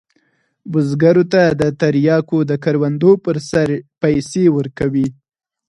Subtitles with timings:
[0.71, 3.67] بزګرو ته د تریاکو د کروندو پر سر
[4.01, 5.07] پیسې ورکوي.